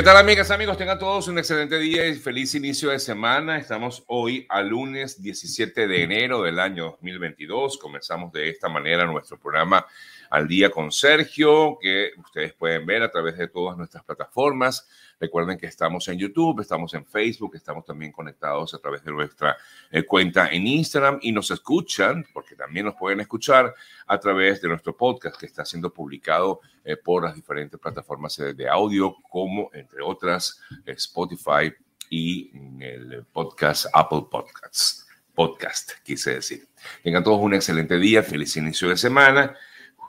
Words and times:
¿Qué 0.00 0.04
tal 0.04 0.16
amigas, 0.16 0.50
amigos? 0.50 0.78
Tengan 0.78 0.98
todos 0.98 1.28
un 1.28 1.36
excelente 1.36 1.78
día 1.78 2.08
y 2.08 2.14
feliz 2.14 2.54
inicio 2.54 2.88
de 2.88 2.98
semana. 2.98 3.58
Estamos 3.58 4.02
hoy 4.06 4.46
a 4.48 4.62
lunes 4.62 5.20
17 5.20 5.86
de 5.86 6.02
enero 6.02 6.40
del 6.40 6.58
año 6.58 6.92
2022. 6.92 7.76
Comenzamos 7.76 8.32
de 8.32 8.48
esta 8.48 8.70
manera 8.70 9.04
nuestro 9.04 9.38
programa 9.38 9.84
al 10.30 10.46
día 10.46 10.70
con 10.70 10.92
Sergio, 10.92 11.76
que 11.80 12.12
ustedes 12.16 12.54
pueden 12.54 12.86
ver 12.86 13.02
a 13.02 13.10
través 13.10 13.36
de 13.36 13.48
todas 13.48 13.76
nuestras 13.76 14.04
plataformas. 14.04 14.88
Recuerden 15.18 15.58
que 15.58 15.66
estamos 15.66 16.06
en 16.06 16.18
YouTube, 16.18 16.60
estamos 16.60 16.94
en 16.94 17.04
Facebook, 17.04 17.56
estamos 17.56 17.84
también 17.84 18.12
conectados 18.12 18.72
a 18.72 18.78
través 18.78 19.04
de 19.04 19.10
nuestra 19.10 19.56
eh, 19.90 20.04
cuenta 20.04 20.48
en 20.48 20.68
Instagram 20.68 21.18
y 21.20 21.32
nos 21.32 21.50
escuchan, 21.50 22.24
porque 22.32 22.54
también 22.54 22.86
nos 22.86 22.94
pueden 22.94 23.18
escuchar 23.18 23.74
a 24.06 24.20
través 24.20 24.62
de 24.62 24.68
nuestro 24.68 24.96
podcast 24.96 25.36
que 25.36 25.46
está 25.46 25.64
siendo 25.64 25.92
publicado 25.92 26.60
eh, 26.84 26.96
por 26.96 27.24
las 27.24 27.34
diferentes 27.34 27.78
plataformas 27.80 28.36
de 28.36 28.68
audio, 28.68 29.16
como 29.28 29.68
entre 29.74 30.00
otras 30.00 30.60
Spotify 30.86 31.74
y 32.08 32.52
el 32.80 33.24
podcast 33.32 33.86
Apple 33.92 34.26
Podcasts. 34.30 35.08
Podcast, 35.34 35.92
quise 36.04 36.34
decir. 36.34 36.68
Tengan 37.02 37.24
todos 37.24 37.40
un 37.40 37.54
excelente 37.54 37.98
día, 37.98 38.22
feliz 38.22 38.56
inicio 38.56 38.90
de 38.90 38.96
semana 38.96 39.56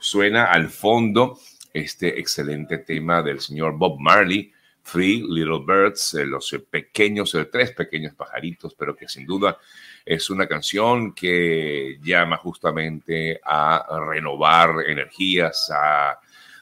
suena 0.02 0.46
al 0.46 0.70
fondo 0.70 1.40
este 1.72 2.20
excelente 2.20 2.80
tema 2.80 3.22
del 3.22 3.40
señor 3.40 3.78
Bob 3.78 4.00
Marley, 4.00 4.52
Three 4.84 5.24
Little 5.30 5.64
Birds, 5.66 6.16
eh, 6.16 6.26
los 6.26 6.54
pequeños, 6.70 7.34
eh, 7.36 7.46
tres 7.46 7.72
pequeños 7.72 8.16
pajaritos, 8.16 8.76
pero 8.78 8.96
que 8.96 9.08
sin 9.08 9.26
duda 9.26 9.58
es 10.04 10.30
una 10.32 10.48
canción 10.48 11.14
que 11.14 12.00
llama 12.02 12.38
justamente 12.38 13.40
a 13.46 13.86
renovar 14.10 14.84
energías, 14.88 15.72
a 15.74 16.20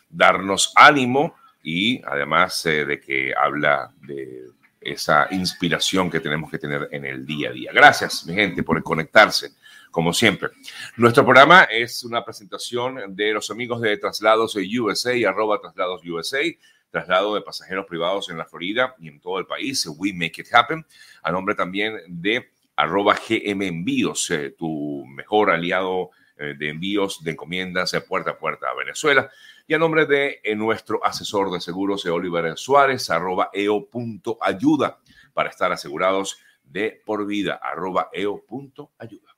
darnos 0.10 0.74
ánimo 0.76 1.36
y 1.64 2.02
además 2.06 2.66
eh, 2.66 2.86
de 2.86 3.00
que 3.00 3.34
habla 3.36 3.92
de 4.02 4.50
esa 4.82 5.28
inspiración 5.32 6.12
que 6.12 6.20
tenemos 6.20 6.52
que 6.52 6.60
tener 6.60 6.90
en 6.92 7.06
el 7.06 7.26
día 7.26 7.50
a 7.50 7.54
día. 7.54 7.72
Gracias, 7.74 8.26
mi 8.26 8.34
gente, 8.34 8.64
por 8.64 8.84
conectarse 8.84 9.52
como 9.92 10.14
siempre. 10.14 10.50
Nuestro 10.98 11.24
programa 11.24 11.64
es 11.64 12.04
una 12.04 12.24
presentación 12.24 13.16
de 13.16 13.34
los 13.34 13.50
amigos 13.50 13.82
de 13.82 13.98
Traslados 13.98 14.56
USA, 14.56 15.14
arroba 15.28 15.60
Traslados 15.60 16.02
USA, 16.06 16.42
traslado 16.90 17.36
de 17.36 17.42
pasajeros 17.42 17.86
privados 17.86 18.30
en 18.30 18.38
la 18.38 18.46
Florida 18.46 18.96
y 19.00 19.08
en 19.08 19.20
todo 19.20 19.40
el 19.40 19.46
país, 19.46 19.86
We 19.98 20.14
Make 20.14 20.42
It 20.42 20.54
Happen, 20.54 20.86
a 21.22 21.32
nombre 21.32 21.56
también 21.56 22.00
de 22.08 22.50
arroba 22.76 23.16
GM 23.16 23.68
Envíos, 23.68 24.30
eh, 24.32 24.56
tu 24.58 25.06
mejor 25.06 25.52
aliado 25.52 26.12
eh, 26.38 26.56
de 26.58 26.70
envíos 26.70 27.22
de 27.22 27.32
encomiendas 27.32 27.92
de 27.92 28.00
puerta 28.00 28.32
a 28.32 28.38
puerta 28.40 28.68
a 28.70 28.76
Venezuela. 28.76 29.30
Y 29.68 29.74
a 29.74 29.78
nombre 29.78 30.06
de 30.06 30.40
eh, 30.42 30.56
nuestro 30.56 31.06
asesor 31.06 31.52
de 31.52 31.60
seguros, 31.60 32.06
Oliver 32.06 32.58
Suárez, 32.58 33.10
arroba 33.10 33.50
eo.ayuda, 33.52 35.00
para 35.34 35.50
estar 35.50 35.72
asegurados 35.74 36.40
de 36.64 37.02
por 37.06 37.26
vida, 37.28 37.60
arroba 37.62 38.10
eo.ayuda. 38.14 39.29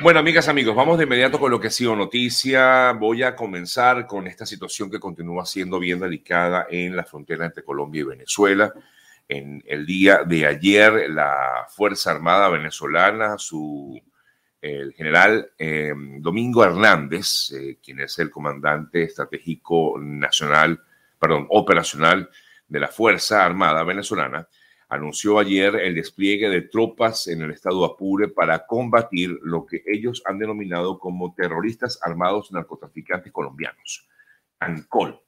Bueno, 0.00 0.20
amigas, 0.20 0.46
amigos, 0.46 0.76
vamos 0.76 0.96
de 0.96 1.04
inmediato 1.04 1.40
con 1.40 1.50
lo 1.50 1.58
que 1.58 1.66
ha 1.66 1.70
sido 1.70 1.96
noticia. 1.96 2.92
Voy 2.92 3.24
a 3.24 3.34
comenzar 3.34 4.06
con 4.06 4.28
esta 4.28 4.46
situación 4.46 4.88
que 4.88 5.00
continúa 5.00 5.44
siendo 5.44 5.80
bien 5.80 5.98
delicada 5.98 6.68
en 6.70 6.94
la 6.94 7.02
frontera 7.02 7.46
entre 7.46 7.64
Colombia 7.64 8.02
y 8.02 8.04
Venezuela. 8.04 8.72
En 9.26 9.60
el 9.66 9.84
día 9.84 10.22
de 10.24 10.46
ayer, 10.46 11.10
la 11.10 11.66
Fuerza 11.68 12.12
Armada 12.12 12.48
venezolana, 12.48 13.38
su 13.38 14.00
el 14.60 14.92
general 14.92 15.50
eh, 15.58 15.92
Domingo 16.18 16.64
Hernández, 16.64 17.52
eh, 17.52 17.78
quien 17.82 18.00
es 18.00 18.18
el 18.18 18.30
comandante 18.30 19.02
estratégico 19.04 19.96
nacional, 19.98 20.80
perdón, 21.18 21.46
operacional 21.50 22.28
de 22.66 22.80
la 22.80 22.88
Fuerza 22.88 23.44
Armada 23.44 23.82
venezolana, 23.84 24.48
anunció 24.88 25.38
ayer 25.38 25.76
el 25.76 25.94
despliegue 25.94 26.48
de 26.48 26.62
tropas 26.62 27.28
en 27.28 27.42
el 27.42 27.50
estado 27.50 27.84
Apure 27.84 28.28
para 28.28 28.66
combatir 28.66 29.38
lo 29.42 29.66
que 29.66 29.82
ellos 29.86 30.22
han 30.24 30.38
denominado 30.38 30.98
como 30.98 31.34
terroristas 31.34 32.00
armados 32.02 32.50
narcotraficantes 32.52 33.32
colombianos, 33.32 34.08
ANCOL. 34.58 35.20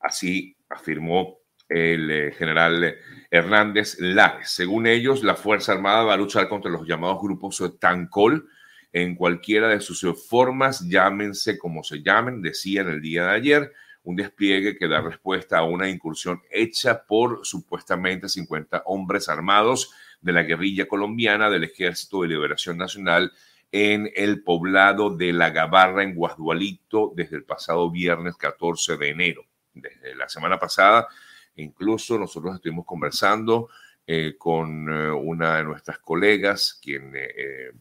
Así 0.00 0.56
afirmó 0.68 1.38
el 1.68 2.10
eh, 2.10 2.32
general 2.32 2.96
Hernández 3.30 3.96
Lares. 4.00 4.50
Según 4.50 4.86
ellos, 4.86 5.22
la 5.22 5.34
Fuerza 5.34 5.72
Armada 5.72 6.04
va 6.04 6.14
a 6.14 6.18
luchar 6.18 6.48
contra 6.48 6.70
los 6.70 6.86
llamados 6.86 7.22
grupos 7.22 7.62
TANCOL 7.80 8.48
en 8.92 9.16
cualquiera 9.16 9.68
de 9.68 9.80
sus 9.80 10.06
formas, 10.28 10.88
llámense 10.88 11.58
como 11.58 11.82
se 11.82 12.00
llamen, 12.02 12.42
decían 12.42 12.88
el 12.88 13.00
día 13.00 13.24
de 13.24 13.30
ayer, 13.30 13.72
un 14.04 14.16
despliegue 14.16 14.76
que 14.76 14.86
da 14.86 15.00
respuesta 15.00 15.58
a 15.58 15.64
una 15.64 15.88
incursión 15.88 16.42
hecha 16.50 17.04
por 17.04 17.40
supuestamente 17.44 18.28
50 18.28 18.82
hombres 18.86 19.28
armados 19.28 19.90
de 20.20 20.32
la 20.32 20.42
guerrilla 20.42 20.86
colombiana 20.86 21.50
del 21.50 21.64
Ejército 21.64 22.22
de 22.22 22.28
Liberación 22.28 22.76
Nacional 22.76 23.32
en 23.72 24.10
el 24.14 24.42
poblado 24.42 25.10
de 25.10 25.32
La 25.32 25.50
Gabarra, 25.50 26.04
en 26.04 26.14
Guasdualito, 26.14 27.12
desde 27.16 27.36
el 27.36 27.44
pasado 27.44 27.90
viernes 27.90 28.36
14 28.36 28.96
de 28.96 29.08
enero. 29.08 29.42
Desde 29.72 30.14
la 30.14 30.28
semana 30.28 30.58
pasada, 30.58 31.08
incluso 31.56 32.16
nosotros 32.18 32.54
estuvimos 32.54 32.86
conversando 32.86 33.68
eh, 34.06 34.36
con 34.38 34.88
eh, 34.88 35.10
una 35.10 35.56
de 35.56 35.64
nuestras 35.64 35.98
colegas, 35.98 36.78
quien 36.80 37.12
eh, 37.16 37.72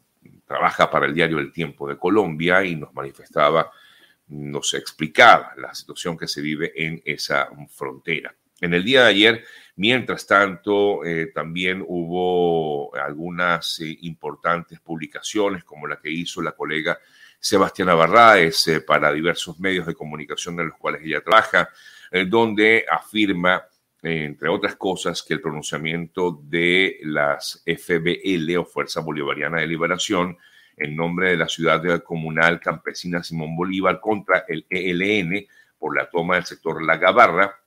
trabaja 0.47 0.90
para 0.90 1.05
el 1.05 1.13
diario 1.13 1.38
El 1.38 1.51
Tiempo 1.51 1.88
de 1.88 1.97
Colombia, 1.97 2.63
y 2.63 2.75
nos 2.75 2.94
manifestaba 2.94 3.69
nos 4.34 4.74
explicaba 4.74 5.54
la 5.58 5.74
situación 5.74 6.18
que 6.18 6.28
se 6.28 6.42
vive 6.42 6.74
en 6.76 7.02
esa 7.06 7.50
frontera. 7.70 8.36
En 8.60 8.74
el 8.74 8.84
día 8.84 9.04
de 9.04 9.10
ayer, 9.10 9.46
mientras 9.76 10.26
tanto, 10.26 11.04
eh, 11.04 11.28
también 11.34 11.84
hubo 11.86 12.96
algunas 12.96 13.80
eh, 13.82 13.98
importantes 14.02 14.80
publicaciones, 14.80 15.64
como 15.64 15.86
la 15.88 16.00
que 16.00 16.10
hizo 16.10 16.42
la 16.42 16.54
colega 16.54 16.98
Sebastiana 17.40 17.94
Barraes 17.94 18.68
eh, 18.70 18.82
para 18.82 19.12
diversos 19.12 19.60
medios 19.60 19.86
de 19.86 19.96
comunicación 19.96 20.60
en 20.60 20.68
los 20.68 20.78
cuales 20.78 21.02
ella 21.04 21.22
trabaja, 21.22 21.70
donde 22.28 22.86
afirma, 22.88 23.66
entre 24.04 24.48
otras 24.48 24.76
cosas, 24.76 25.24
que 25.24 25.34
el 25.34 25.42
pronunciamiento 25.42 26.40
de 26.44 27.00
las 27.02 27.64
FBL 27.66 28.56
o 28.58 28.66
Fuerza 28.66 29.02
Bolivariana 29.02 29.62
de 29.62 29.66
Liberación 29.66 30.38
en 30.78 30.95
nombre 30.95 31.31
de 31.31 31.38
la 31.38 31.47
ciudad 31.47 32.03
comunal 32.03 32.59
campesina 32.59 33.23
Simón 33.23 33.56
Bolívar 33.56 34.00
contra 34.00 34.45
el 34.47 34.66
ELN 34.69 35.45
por 35.78 35.95
la 35.95 36.09
toma 36.09 36.35
del 36.35 36.45
sector 36.45 36.84
La 36.84 36.97
Gabarra, 36.97 37.59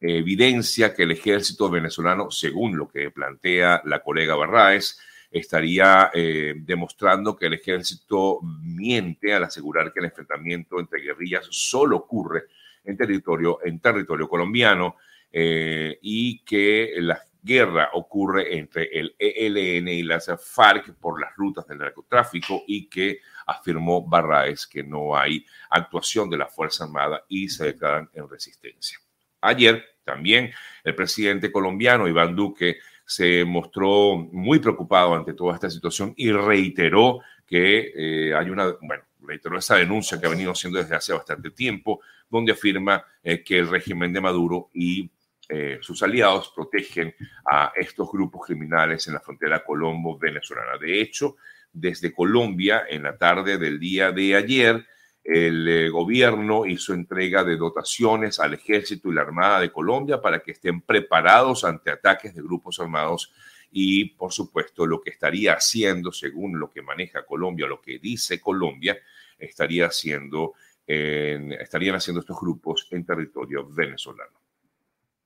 evidencia 0.00 0.94
que 0.94 1.04
el 1.04 1.12
ejército 1.12 1.70
venezolano, 1.70 2.30
según 2.30 2.76
lo 2.76 2.88
que 2.88 3.10
plantea 3.10 3.82
la 3.84 4.00
colega 4.00 4.34
Barraes, 4.34 4.98
estaría 5.30 6.10
eh, 6.14 6.54
demostrando 6.56 7.36
que 7.36 7.46
el 7.46 7.54
ejército 7.54 8.40
miente 8.42 9.34
al 9.34 9.44
asegurar 9.44 9.92
que 9.92 10.00
el 10.00 10.06
enfrentamiento 10.06 10.78
entre 10.78 11.00
guerrillas 11.00 11.46
solo 11.50 11.96
ocurre 11.96 12.44
en 12.84 12.96
territorio, 12.96 13.58
en 13.64 13.80
territorio 13.80 14.28
colombiano 14.28 14.96
eh, 15.32 15.98
y 16.02 16.44
que 16.44 16.92
las 16.98 17.20
guerra 17.44 17.90
ocurre 17.92 18.56
entre 18.56 18.88
el 18.90 19.14
ELN 19.18 19.88
y 19.88 20.02
las 20.02 20.30
FARC 20.42 20.94
por 20.94 21.20
las 21.20 21.36
rutas 21.36 21.66
del 21.66 21.78
narcotráfico 21.78 22.64
y 22.66 22.88
que 22.88 23.20
afirmó 23.46 24.02
Barraes 24.06 24.66
que 24.66 24.82
no 24.82 25.14
hay 25.14 25.44
actuación 25.68 26.30
de 26.30 26.38
la 26.38 26.46
Fuerza 26.46 26.84
Armada 26.84 27.22
y 27.28 27.50
se 27.50 27.66
declaran 27.66 28.08
en 28.14 28.28
resistencia. 28.28 28.98
Ayer 29.42 29.84
también 30.04 30.52
el 30.82 30.94
presidente 30.94 31.52
colombiano 31.52 32.08
Iván 32.08 32.34
Duque 32.34 32.78
se 33.04 33.44
mostró 33.44 34.16
muy 34.16 34.58
preocupado 34.58 35.14
ante 35.14 35.34
toda 35.34 35.54
esta 35.54 35.68
situación 35.68 36.14
y 36.16 36.32
reiteró 36.32 37.20
que 37.46 37.92
eh, 37.94 38.34
hay 38.34 38.48
una, 38.48 38.74
bueno, 38.80 39.04
reiteró 39.20 39.58
esa 39.58 39.76
denuncia 39.76 40.18
que 40.18 40.26
ha 40.26 40.30
venido 40.30 40.52
haciendo 40.52 40.78
desde 40.78 40.96
hace 40.96 41.12
bastante 41.12 41.50
tiempo, 41.50 42.00
donde 42.30 42.52
afirma 42.52 43.04
eh, 43.22 43.44
que 43.44 43.58
el 43.58 43.68
régimen 43.68 44.14
de 44.14 44.20
Maduro 44.22 44.70
y 44.72 45.10
eh, 45.48 45.78
sus 45.82 46.02
aliados 46.02 46.52
protegen 46.54 47.14
a 47.44 47.72
estos 47.76 48.10
grupos 48.10 48.46
criminales 48.46 49.06
en 49.06 49.14
la 49.14 49.20
frontera 49.20 49.62
colombo-venezolana. 49.62 50.78
De 50.78 51.00
hecho, 51.00 51.36
desde 51.72 52.14
Colombia, 52.14 52.84
en 52.88 53.02
la 53.02 53.18
tarde 53.18 53.58
del 53.58 53.78
día 53.78 54.10
de 54.10 54.36
ayer, 54.36 54.86
el 55.22 55.68
eh, 55.68 55.88
gobierno 55.90 56.64
hizo 56.64 56.94
entrega 56.94 57.44
de 57.44 57.56
dotaciones 57.56 58.40
al 58.40 58.54
ejército 58.54 59.10
y 59.10 59.14
la 59.14 59.22
Armada 59.22 59.60
de 59.60 59.72
Colombia 59.72 60.20
para 60.20 60.40
que 60.40 60.52
estén 60.52 60.80
preparados 60.80 61.64
ante 61.64 61.90
ataques 61.90 62.34
de 62.34 62.42
grupos 62.42 62.80
armados 62.80 63.32
y, 63.70 64.10
por 64.10 64.32
supuesto, 64.32 64.86
lo 64.86 65.00
que 65.02 65.10
estaría 65.10 65.54
haciendo, 65.54 66.12
según 66.12 66.58
lo 66.58 66.70
que 66.70 66.80
maneja 66.80 67.26
Colombia, 67.26 67.66
lo 67.66 67.80
que 67.82 67.98
dice 67.98 68.40
Colombia, 68.40 68.96
estaría 69.36 69.86
haciendo, 69.86 70.52
estarían 70.86 71.96
haciendo 71.96 72.20
estos 72.20 72.38
grupos 72.38 72.86
en 72.92 73.04
territorio 73.04 73.66
venezolano. 73.68 74.43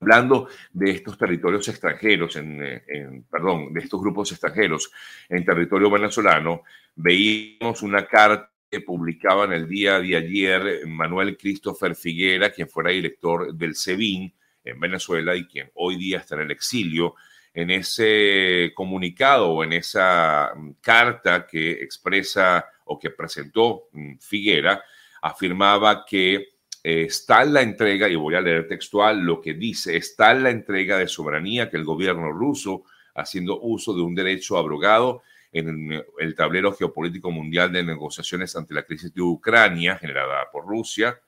Hablando 0.01 0.49
de 0.73 0.93
estos 0.93 1.19
territorios 1.19 1.67
extranjeros, 1.69 2.37
en, 2.37 3.25
perdón, 3.31 3.73
de 3.73 3.81
estos 3.81 4.01
grupos 4.01 4.31
extranjeros 4.31 4.93
en 5.29 5.45
territorio 5.45 5.91
venezolano, 5.91 6.63
veíamos 6.95 7.83
una 7.83 8.07
carta 8.07 8.51
publicaba 8.85 9.45
en 9.45 9.53
el 9.53 9.69
día 9.69 9.99
de 9.99 10.17
ayer 10.17 10.87
Manuel 10.87 11.37
Christopher 11.37 11.95
Figuera, 11.95 12.51
quien 12.51 12.69
fuera 12.69 12.91
director 12.91 13.55
del 13.55 13.75
SEBIN 13.75 14.33
en 14.65 14.81
Venezuela 14.81 15.35
y 15.35 15.47
quien 15.47 15.71
hoy 15.75 15.97
día 15.97 16.19
está 16.19 16.35
en 16.35 16.43
el 16.43 16.51
exilio, 16.51 17.15
en 17.55 17.71
ese 17.71 18.73
comunicado 18.75 19.51
o 19.51 19.65
en 19.65 19.73
esa 19.73 20.53
mm, 20.55 20.73
carta 20.81 21.47
que 21.47 21.73
expresa 21.73 22.67
o 22.85 22.99
que 22.99 23.11
presentó 23.11 23.89
mm, 23.93 24.19
Figuera, 24.19 24.83
afirmaba 25.23 26.05
que 26.05 26.58
eh, 26.89 27.03
está 27.03 27.43
en 27.43 27.53
la 27.55 27.63
entrega, 27.63 28.09
y 28.09 28.17
voy 28.17 28.35
a 28.35 28.41
leer 28.41 28.69
textual 28.69 29.21
lo 29.21 29.41
que 29.41 29.55
dice, 29.55 29.97
está 29.97 30.33
en 30.33 30.43
la 30.43 30.51
entrega 30.51 30.99
de 30.99 31.09
soberanía 31.09 31.71
que 31.71 31.77
el 31.77 31.85
gobierno 31.85 32.31
ruso, 32.33 32.85
haciendo 33.15 33.61
uso 33.61 33.95
de 33.95 34.03
un 34.03 34.15
derecho 34.15 34.57
abrogado 34.57 35.23
en 35.51 36.05
el 36.19 36.35
tablero 36.35 36.73
geopolítico 36.73 37.31
mundial 37.31 37.73
de 37.73 37.83
negociaciones 37.83 38.55
ante 38.55 38.75
la 38.75 38.83
crisis 38.83 39.13
de 39.15 39.23
Ucrania 39.23 39.97
generada 39.97 40.45
por 40.53 40.67
Rusia, 40.67 41.19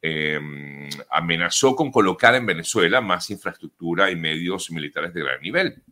Em, 0.00 0.88
amenazó 1.10 1.74
con 1.74 1.90
colocar 1.90 2.32
en 2.36 2.46
Venezuela 2.46 3.00
más 3.00 3.30
infraestructura 3.30 4.10
y 4.10 4.16
medios 4.16 4.70
militares 4.70 5.12
de 5.12 5.22
gran 5.22 5.40
nivel. 5.40 5.82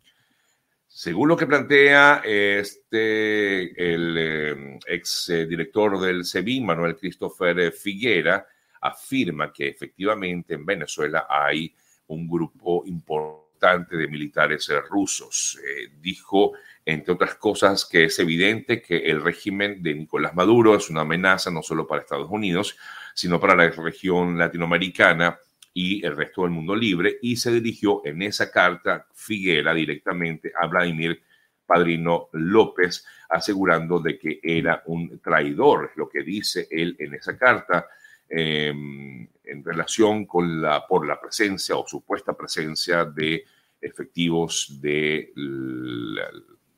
Según 0.87 1.29
lo 1.29 1.37
que 1.37 1.47
plantea 1.47 2.23
este, 2.25 3.95
el 3.95 4.17
em, 4.17 4.79
ex 4.87 5.29
eh, 5.31 5.47
director 5.47 6.01
del 6.01 6.25
SEBIN, 6.25 6.65
Manuel 6.65 6.97
Christopher 6.97 7.73
Figuera, 7.73 8.47
afirma 8.81 9.53
que 9.53 9.69
efectivamente 9.69 10.55
en 10.55 10.65
Venezuela 10.65 11.27
hay 11.29 11.75
un 12.09 12.29
grupo 12.29 12.85
importante 12.87 13.97
de 13.97 14.09
militares 14.09 14.69
eh, 14.69 14.81
rusos. 14.81 15.59
Eh, 15.65 15.89
dijo, 16.01 16.53
entre 16.85 17.15
otras 17.15 17.35
cosas, 17.37 17.85
que 17.85 18.05
es 18.05 18.19
evidente 18.19 18.83
que 18.83 18.97
el 18.99 19.23
régimen 19.23 19.83
de 19.83 19.95
Nicolás 19.95 20.35
Maduro 20.35 20.77
es 20.77 20.91
una 20.91 21.03
amenaza 21.03 21.51
no 21.51 21.63
solo 21.63 21.87
para 21.87 22.03
Estados 22.03 22.31
Unidos, 22.31 22.77
sino 23.15 23.41
para 23.41 23.57
la 23.57 23.69
región 23.71 24.39
latinoamericana 24.39 25.39
y 25.73 26.05
el 26.05 26.17
resto 26.17 26.43
del 26.43 26.53
mundo 26.53 26.75
libre, 26.75 27.19
y 27.21 27.37
se 27.37 27.53
dirigió 27.53 28.01
en 28.05 28.23
esa 28.23 28.51
carta 28.51 29.07
Figuera 29.13 29.75
directamente 29.75 30.53
a 30.59 30.67
Vladimir 30.67 31.23
Padrino 31.67 32.29
López, 32.33 33.05
asegurando 33.29 33.99
de 33.99 34.19
que 34.19 34.41
era 34.43 34.83
un 34.87 35.19
traidor, 35.21 35.91
lo 35.97 36.09
que 36.09 36.23
dice 36.23 36.69
él 36.71 36.97
en 36.99 37.15
esa 37.15 37.37
carta, 37.37 37.89
em, 38.29 39.29
en 39.45 39.65
relación 39.65 40.27
con 40.27 40.61
la, 40.61 40.87
por 40.87 41.07
la 41.07 41.21
presencia 41.21 41.77
o 41.77 41.87
supuesta 41.87 42.37
presencia 42.37 43.05
de 43.05 43.45
efectivos 43.81 44.79
de 44.81 45.33
la, 45.37 46.31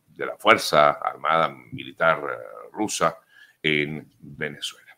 de 0.08 0.26
la 0.26 0.36
Fuerza 0.36 0.90
Armada 0.90 1.48
Militar 1.72 2.18
eh, 2.18 2.68
Rusa 2.72 3.18
en 3.62 4.08
Venezuela. 4.20 4.88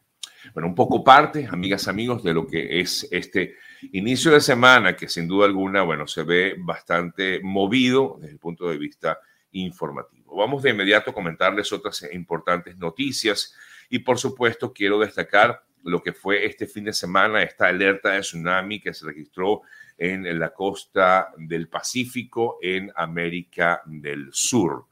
Bueno, 0.55 0.69
un 0.69 0.75
poco 0.75 1.05
parte, 1.05 1.47
amigas, 1.51 1.87
amigos, 1.89 2.23
de 2.23 2.33
lo 2.33 2.47
que 2.47 2.81
es 2.81 3.07
este 3.11 3.57
inicio 3.93 4.33
de 4.33 4.41
semana, 4.41 4.97
que 4.97 5.09
sin 5.09 5.29
duda 5.29 5.47
alguna, 5.47 5.83
bueno, 5.83 6.07
se 6.07 6.23
ve 6.23 6.57
bastante 6.59 7.41
movido 7.43 8.17
desde 8.19 8.33
el 8.33 8.39
punto 8.39 8.69
de 8.69 8.79
vista 8.79 9.21
informativo. 9.53 10.37
Vamos 10.37 10.63
de 10.63 10.71
inmediato 10.71 11.11
a 11.11 11.15
comentarles 11.15 11.73
otras 11.73 12.07
importantes 12.13 12.77
noticias 12.79 13.55
y 13.91 13.99
por 13.99 14.19
supuesto 14.19 14.73
quiero 14.73 14.99
destacar 14.99 15.63
lo 15.85 16.03
que 16.03 16.13
fue 16.13 16.45
este 16.45 16.67
fin 16.67 16.85
de 16.85 16.93
semana, 16.93 17.43
esta 17.43 17.69
alerta 17.69 18.11
de 18.11 18.21
tsunami 18.21 18.81
que 18.81 18.95
se 18.95 19.07
registró 19.07 19.63
en 19.97 20.39
la 20.39 20.51
costa 20.51 21.29
del 21.37 21.69
Pacífico 21.69 22.59
en 22.63 22.91
América 22.95 23.83
del 23.87 24.29
Sur. 24.33 24.87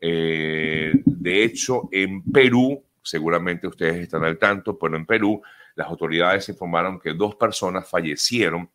Eh, 0.00 0.92
de 1.04 1.44
hecho, 1.44 1.88
en 1.90 2.22
Perú 2.22 2.84
seguramente 3.02 3.66
ustedes 3.66 3.96
están 3.96 4.24
al 4.24 4.38
tanto, 4.38 4.78
pero 4.78 4.96
en 4.96 5.06
Perú 5.06 5.42
las 5.74 5.88
autoridades 5.88 6.48
informaron 6.48 7.00
que 7.00 7.14
dos 7.14 7.34
personas 7.34 7.88
fallecieron 7.88 8.70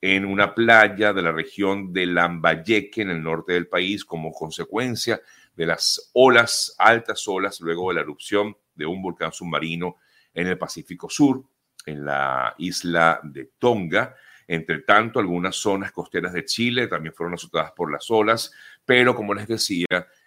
en 0.00 0.24
una 0.24 0.54
playa 0.54 1.12
de 1.12 1.22
la 1.22 1.32
región 1.32 1.92
de 1.92 2.06
Lambayeque, 2.06 3.02
en 3.02 3.10
el 3.10 3.22
norte 3.22 3.54
del 3.54 3.66
país, 3.66 4.04
como 4.04 4.32
consecuencia 4.32 5.20
de 5.56 5.66
las 5.66 6.10
olas, 6.12 6.74
altas 6.78 7.26
olas, 7.26 7.60
luego 7.60 7.88
de 7.88 7.94
la 7.94 8.00
erupción 8.02 8.56
de 8.74 8.86
un 8.86 9.00
volcán 9.00 9.32
submarino 9.32 9.96
en 10.34 10.48
el 10.48 10.58
Pacífico 10.58 11.08
Sur, 11.08 11.44
en 11.86 12.04
la 12.04 12.54
isla 12.58 13.20
de 13.22 13.52
Tonga. 13.58 14.14
Entre 14.46 14.80
tanto, 14.80 15.20
algunas 15.20 15.56
zonas 15.56 15.92
costeras 15.92 16.32
de 16.32 16.44
Chile 16.44 16.86
también 16.86 17.14
fueron 17.14 17.34
azotadas 17.34 17.72
por 17.72 17.90
las 17.90 18.10
olas, 18.10 18.52
pero 18.84 19.14
como 19.14 19.32
les 19.32 19.48
decía, 19.48 19.86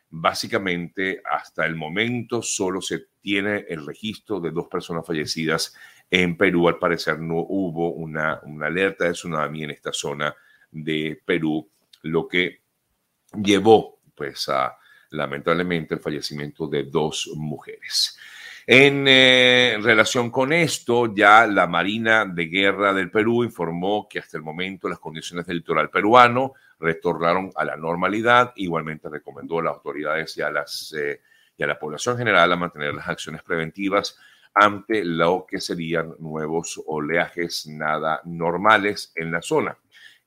Básicamente, 0.09 1.21
hasta 1.25 1.65
el 1.65 1.75
momento 1.75 2.41
solo 2.41 2.81
se 2.81 3.07
tiene 3.21 3.65
el 3.67 3.85
registro 3.85 4.39
de 4.39 4.51
dos 4.51 4.67
personas 4.67 5.05
fallecidas 5.05 5.75
en 6.09 6.37
Perú. 6.37 6.69
Al 6.69 6.79
parecer 6.79 7.19
no 7.19 7.39
hubo 7.39 7.91
una, 7.91 8.39
una 8.43 8.67
alerta 8.67 9.03
de 9.03 9.11
tsunami 9.11 9.63
en 9.63 9.71
esta 9.71 9.91
zona 9.91 10.33
de 10.71 11.21
Perú, 11.25 11.69
lo 12.03 12.27
que 12.27 12.61
llevó 13.33 13.99
pues 14.15 14.47
a 14.47 14.77
lamentablemente 15.09 15.95
el 15.95 15.99
fallecimiento 15.99 16.67
de 16.67 16.83
dos 16.83 17.29
mujeres. 17.35 18.17
En 18.69 19.05
eh, 19.07 19.77
relación 19.81 20.29
con 20.29 20.51
esto, 20.51 21.15
ya 21.15 21.47
la 21.47 21.67
Marina 21.67 22.25
de 22.25 22.47
Guerra 22.47 22.93
del 22.93 23.09
Perú 23.09 23.45
informó 23.45 24.09
que 24.09 24.19
hasta 24.19 24.35
el 24.35 24.43
momento 24.43 24.89
las 24.89 24.99
condiciones 24.99 25.45
del 25.45 25.59
litoral 25.59 25.89
peruano 25.89 26.53
retornaron 26.77 27.49
a 27.55 27.63
la 27.63 27.77
normalidad. 27.77 28.51
Igualmente 28.57 29.07
recomendó 29.07 29.59
a 29.59 29.63
las 29.63 29.75
autoridades 29.75 30.35
y 30.35 30.41
a, 30.41 30.51
las, 30.51 30.93
eh, 30.97 31.21
y 31.57 31.63
a 31.63 31.67
la 31.67 31.79
población 31.79 32.17
general 32.17 32.51
a 32.51 32.57
mantener 32.57 32.93
las 32.93 33.07
acciones 33.07 33.41
preventivas 33.41 34.19
ante 34.53 35.05
lo 35.05 35.45
que 35.49 35.61
serían 35.61 36.15
nuevos 36.19 36.83
oleajes 36.87 37.67
nada 37.67 38.19
normales 38.25 39.13
en 39.15 39.31
la 39.31 39.41
zona. 39.41 39.77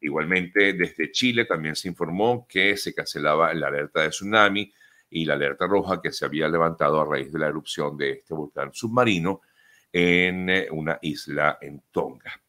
Igualmente, 0.00 0.72
desde 0.72 1.12
Chile 1.12 1.44
también 1.44 1.76
se 1.76 1.88
informó 1.88 2.46
que 2.48 2.78
se 2.78 2.94
cancelaba 2.94 3.52
la 3.52 3.66
alerta 3.66 4.00
de 4.00 4.08
tsunami 4.08 4.72
y 5.10 5.24
la 5.24 5.34
alerta 5.34 5.66
roja 5.66 6.00
que 6.00 6.12
se 6.12 6.24
había 6.24 6.48
levantado 6.48 7.00
a 7.00 7.04
raíz 7.04 7.32
de 7.32 7.38
la 7.38 7.48
erupción 7.48 7.96
de 7.96 8.12
este 8.12 8.34
volcán 8.34 8.72
submarino 8.72 9.42
en 9.92 10.48
eh, 10.48 10.68
una 10.70 10.98
isla 11.02 11.58
en 11.60 11.82
Tonga. 11.90 12.40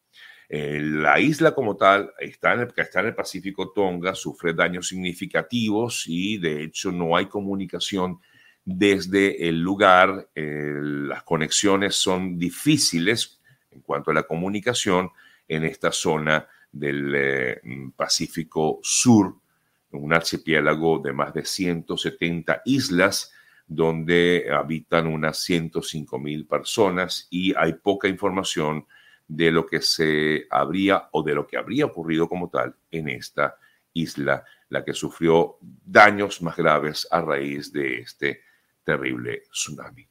Eh, 0.54 0.82
la 0.82 1.18
isla 1.18 1.56
como 1.56 1.78
tal 1.78 2.12
está 2.20 2.54
en, 2.54 2.60
el, 2.60 2.74
está 2.76 3.00
en 3.00 3.06
el 3.08 3.16
Pacífico 3.16 3.72
Tonga, 3.72 4.14
sufre 4.14 4.54
daños 4.54 4.90
significativos 4.90 6.04
y 6.08 6.38
de 6.40 6.64
hecho 6.64 6.92
no 6.92 7.16
hay 7.16 7.28
comunicación 7.28 8.20
desde 8.66 9.48
el 9.48 9.62
lugar. 9.62 10.30
Eh, 10.36 10.76
las 10.82 11.24
conexiones 11.24 11.96
son 11.96 12.38
difíciles 12.38 13.40
en 13.72 13.80
cuanto 13.80 14.12
a 14.12 14.14
la 14.14 14.24
comunicación 14.24 15.10
en 15.48 15.64
esta 15.64 15.92
zona 15.92 16.46
del 16.72 17.14
eh, 17.16 17.62
Pacífico 17.96 18.80
Sur, 18.84 19.36
un 19.92 20.14
archipiélago 20.14 21.00
de 21.00 21.14
más 21.14 21.34
de 21.34 21.46
170 21.46 22.62
islas 22.66 23.34
donde 23.68 24.48
habitan 24.52 25.08
unas 25.08 25.38
105 25.40 26.20
mil 26.20 26.46
personas 26.46 27.28
y 27.30 27.54
hay 27.56 27.74
poca 27.74 28.08
información 28.08 28.86
de 29.28 29.50
lo 29.50 29.66
que 29.66 29.82
se 29.82 30.46
habría 30.50 31.08
o 31.12 31.24
de 31.24 31.34
lo 31.34 31.48
que 31.48 31.58
habría 31.58 31.86
ocurrido 31.86 32.28
como 32.28 32.50
tal 32.50 32.76
en 32.92 33.08
esta 33.08 33.58
isla, 33.94 34.44
la 34.70 34.84
que 34.84 34.94
sufrió 34.94 35.58
daños 35.62 36.42
más 36.42 36.58
graves 36.58 37.08
a 37.10 37.22
raíz 37.22 37.72
de 37.72 38.00
este 38.00 38.42
terrible 38.84 39.44
tsunami. 39.52 40.06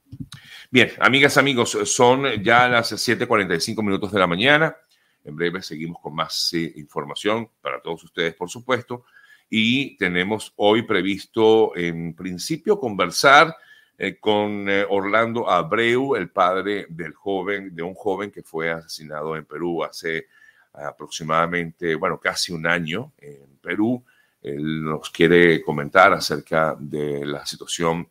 Bien, 0.70 0.92
amigas, 1.00 1.36
amigos, 1.36 1.76
son 1.84 2.42
ya 2.42 2.68
las 2.68 2.92
7:45 2.92 3.82
minutos 3.82 4.12
de 4.12 4.18
la 4.18 4.26
mañana. 4.26 4.76
En 5.22 5.36
breve 5.36 5.60
seguimos 5.60 6.00
con 6.00 6.14
más 6.14 6.52
eh, 6.54 6.72
información 6.76 7.50
para 7.60 7.80
todos 7.82 8.04
ustedes, 8.04 8.34
por 8.34 8.48
supuesto. 8.48 9.04
Y 9.52 9.96
tenemos 9.96 10.52
hoy 10.56 10.82
previsto, 10.82 11.76
en 11.76 12.14
principio, 12.14 12.78
conversar 12.78 13.56
eh, 13.98 14.16
con 14.20 14.70
eh, 14.70 14.86
Orlando 14.88 15.50
Abreu, 15.50 16.14
el 16.14 16.30
padre 16.30 16.86
del 16.88 17.12
joven, 17.12 17.74
de 17.74 17.82
un 17.82 17.94
joven 17.94 18.30
que 18.30 18.44
fue 18.44 18.70
asesinado 18.70 19.36
en 19.36 19.44
Perú 19.44 19.82
hace 19.82 20.28
aproximadamente, 20.72 21.96
bueno, 21.96 22.20
casi 22.20 22.52
un 22.52 22.64
año 22.64 23.12
en 23.18 23.58
Perú. 23.60 24.04
Él 24.40 24.84
nos 24.84 25.10
quiere 25.10 25.60
comentar 25.62 26.12
acerca 26.12 26.76
de 26.78 27.26
la 27.26 27.44
situación 27.44 28.08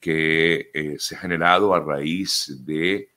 que 0.00 0.70
eh, 0.74 0.96
se 0.98 1.14
ha 1.14 1.20
generado 1.20 1.74
a 1.74 1.80
raíz 1.80 2.58
de 2.64 3.08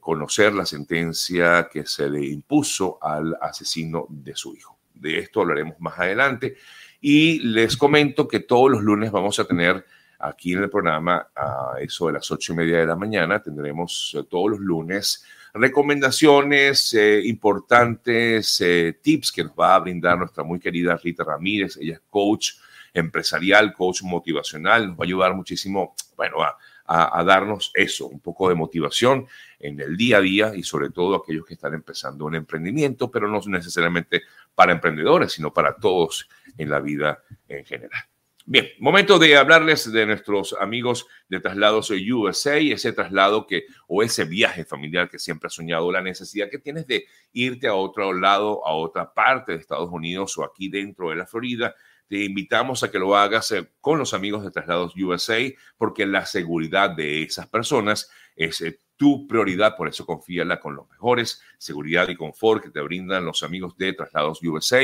conocer 0.00 0.54
la 0.54 0.64
sentencia 0.64 1.68
que 1.70 1.84
se 1.84 2.08
le 2.08 2.24
impuso 2.24 2.98
al 3.02 3.36
asesino 3.42 4.06
de 4.08 4.34
su 4.34 4.54
hijo. 4.56 4.73
De 5.10 5.18
esto 5.18 5.40
hablaremos 5.40 5.78
más 5.80 5.98
adelante. 5.98 6.56
Y 7.00 7.40
les 7.40 7.76
comento 7.76 8.26
que 8.26 8.40
todos 8.40 8.70
los 8.70 8.82
lunes 8.82 9.12
vamos 9.12 9.38
a 9.38 9.44
tener 9.44 9.84
Aquí 10.24 10.54
en 10.54 10.62
el 10.62 10.70
programa, 10.70 11.28
a 11.36 11.74
eso 11.80 12.06
de 12.06 12.14
las 12.14 12.30
ocho 12.30 12.54
y 12.54 12.56
media 12.56 12.78
de 12.78 12.86
la 12.86 12.96
mañana, 12.96 13.42
tendremos 13.42 14.16
eh, 14.18 14.24
todos 14.28 14.52
los 14.52 14.60
lunes 14.60 15.22
recomendaciones 15.52 16.94
eh, 16.94 17.20
importantes, 17.24 18.58
eh, 18.62 18.98
tips 19.02 19.30
que 19.30 19.44
nos 19.44 19.52
va 19.52 19.74
a 19.74 19.80
brindar 19.80 20.16
nuestra 20.16 20.42
muy 20.42 20.58
querida 20.58 20.96
Rita 20.96 21.24
Ramírez. 21.24 21.76
Ella 21.76 21.94
es 21.94 22.02
coach 22.08 22.52
empresarial, 22.94 23.74
coach 23.74 24.02
motivacional, 24.02 24.88
nos 24.88 24.96
va 24.96 25.02
a 25.02 25.04
ayudar 25.04 25.34
muchísimo, 25.34 25.94
bueno, 26.16 26.42
a, 26.42 26.56
a, 26.86 27.22
darnos 27.22 27.70
eso, 27.74 28.06
un 28.06 28.20
poco 28.20 28.48
de 28.48 28.54
motivación 28.54 29.26
en 29.64 29.80
el 29.80 29.96
día 29.96 30.18
a 30.18 30.20
día 30.20 30.52
y 30.54 30.62
sobre 30.62 30.90
todo 30.90 31.16
aquellos 31.16 31.46
que 31.46 31.54
están 31.54 31.72
empezando 31.72 32.26
un 32.26 32.34
emprendimiento, 32.34 33.10
pero 33.10 33.28
no 33.28 33.40
necesariamente 33.46 34.22
para 34.54 34.72
emprendedores, 34.72 35.32
sino 35.32 35.52
para 35.54 35.76
todos 35.76 36.28
en 36.58 36.68
la 36.68 36.80
vida 36.80 37.22
en 37.48 37.64
general. 37.64 38.02
Bien, 38.46 38.68
momento 38.78 39.18
de 39.18 39.38
hablarles 39.38 39.90
de 39.90 40.04
nuestros 40.04 40.54
amigos 40.60 41.06
de 41.30 41.40
Traslados 41.40 41.90
USA, 41.90 42.58
ese 42.58 42.92
traslado 42.92 43.46
que 43.46 43.64
o 43.88 44.02
ese 44.02 44.26
viaje 44.26 44.66
familiar 44.66 45.08
que 45.08 45.18
siempre 45.18 45.46
has 45.46 45.54
soñado, 45.54 45.90
la 45.90 46.02
necesidad 46.02 46.50
que 46.50 46.58
tienes 46.58 46.86
de 46.86 47.06
irte 47.32 47.68
a 47.68 47.74
otro 47.74 48.12
lado, 48.12 48.66
a 48.66 48.74
otra 48.74 49.14
parte 49.14 49.52
de 49.52 49.58
Estados 49.58 49.88
Unidos 49.90 50.36
o 50.36 50.44
aquí 50.44 50.68
dentro 50.68 51.08
de 51.08 51.16
la 51.16 51.26
Florida. 51.26 51.74
Te 52.06 52.22
invitamos 52.22 52.82
a 52.82 52.90
que 52.90 52.98
lo 52.98 53.16
hagas 53.16 53.50
eh, 53.52 53.66
con 53.80 53.98
los 53.98 54.12
amigos 54.12 54.44
de 54.44 54.50
Traslados 54.50 54.92
USA 54.94 55.38
porque 55.78 56.04
la 56.04 56.26
seguridad 56.26 56.90
de 56.90 57.22
esas 57.22 57.48
personas 57.48 58.10
es 58.36 58.60
eh, 58.60 58.78
tu 58.96 59.26
prioridad, 59.26 59.76
por 59.76 59.88
eso 59.88 60.06
confíala 60.06 60.60
con 60.60 60.76
los 60.76 60.88
mejores 60.88 61.42
seguridad 61.58 62.08
y 62.08 62.16
confort 62.16 62.62
que 62.62 62.70
te 62.70 62.80
brindan 62.80 63.24
los 63.24 63.42
amigos 63.42 63.76
de 63.76 63.92
Traslados 63.92 64.42
USA 64.42 64.82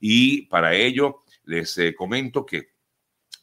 y 0.00 0.42
para 0.42 0.74
ello 0.74 1.22
les 1.44 1.76
eh, 1.78 1.94
comento 1.94 2.44
que 2.44 2.70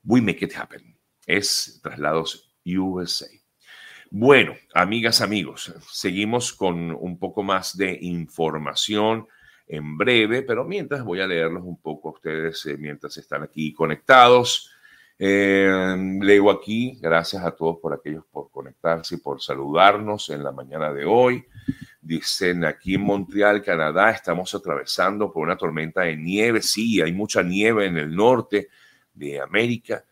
We 0.02 0.20
make 0.20 0.44
it 0.44 0.56
happen. 0.56 0.98
Es 1.24 1.78
Traslados 1.84 2.52
USA. 2.66 3.28
Bueno, 4.10 4.56
amigas, 4.74 5.20
amigos, 5.20 5.72
seguimos 5.88 6.52
con 6.52 6.90
un 6.90 7.16
poco 7.16 7.44
más 7.44 7.76
de 7.76 7.96
información 8.02 9.28
en 9.68 9.96
breve, 9.96 10.42
pero 10.42 10.64
mientras 10.64 11.04
voy 11.04 11.20
a 11.20 11.28
leerlos 11.28 11.62
un 11.62 11.80
poco 11.80 12.08
a 12.08 12.12
ustedes 12.14 12.66
eh, 12.66 12.76
mientras 12.76 13.16
están 13.18 13.44
aquí 13.44 13.72
conectados. 13.72 14.71
Eh, 15.24 15.96
leo 16.20 16.50
aquí, 16.50 16.98
gracias 17.00 17.44
a 17.44 17.52
todos 17.52 17.78
por 17.78 17.94
aquellos 17.94 18.24
por 18.24 18.50
conectarse 18.50 19.14
y 19.14 19.18
por 19.18 19.40
saludarnos 19.40 20.30
en 20.30 20.42
la 20.42 20.50
mañana 20.50 20.92
de 20.92 21.04
hoy. 21.04 21.44
Dicen 22.00 22.64
aquí 22.64 22.96
en 22.96 23.02
Montreal, 23.02 23.62
Canadá, 23.62 24.10
estamos 24.10 24.52
atravesando 24.52 25.32
por 25.32 25.44
una 25.44 25.56
tormenta 25.56 26.00
de 26.00 26.16
nieve. 26.16 26.60
Sí, 26.60 27.00
hay 27.00 27.12
mucha 27.12 27.40
nieve 27.44 27.86
en 27.86 27.98
el 27.98 28.12
norte 28.12 28.66
de 29.14 29.40
América, 29.40 30.04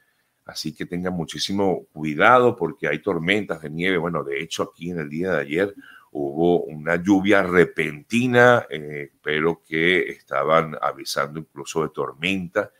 así 0.44 0.72
que 0.72 0.86
tengan 0.86 1.14
muchísimo 1.14 1.86
cuidado 1.92 2.54
porque 2.54 2.86
hay 2.86 3.00
tormentas 3.00 3.62
de 3.62 3.70
nieve. 3.70 3.98
Bueno, 3.98 4.22
de 4.22 4.40
hecho, 4.40 4.62
aquí 4.62 4.92
en 4.92 5.00
el 5.00 5.10
día 5.10 5.32
de 5.32 5.40
ayer 5.40 5.74
hubo 6.12 6.62
una 6.62 6.94
lluvia 7.02 7.42
repentina, 7.42 8.64
eh, 8.70 9.10
pero 9.20 9.60
que 9.66 10.08
estaban 10.08 10.76
avisando 10.80 11.40
incluso 11.40 11.82
de 11.82 11.88
tormenta 11.88 12.70